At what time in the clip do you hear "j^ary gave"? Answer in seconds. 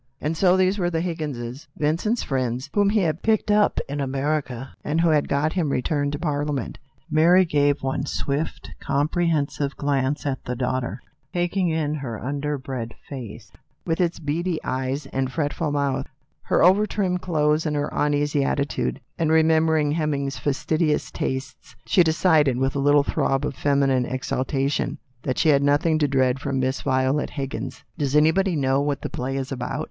7.13-7.83